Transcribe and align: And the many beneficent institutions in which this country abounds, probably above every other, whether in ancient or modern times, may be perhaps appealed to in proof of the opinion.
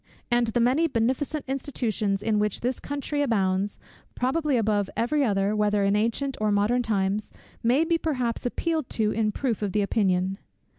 And 0.31 0.47
the 0.47 0.59
many 0.59 0.87
beneficent 0.87 1.45
institutions 1.47 2.23
in 2.23 2.39
which 2.39 2.61
this 2.61 2.79
country 2.79 3.21
abounds, 3.21 3.79
probably 4.15 4.57
above 4.57 4.89
every 4.97 5.23
other, 5.23 5.55
whether 5.55 5.83
in 5.83 5.95
ancient 5.95 6.35
or 6.41 6.51
modern 6.51 6.81
times, 6.81 7.31
may 7.61 7.83
be 7.85 7.99
perhaps 7.99 8.43
appealed 8.47 8.89
to 8.97 9.11
in 9.11 9.31
proof 9.31 9.61
of 9.61 9.73
the 9.73 9.83
opinion. 9.83 10.39